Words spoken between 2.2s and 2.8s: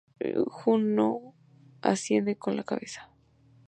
con la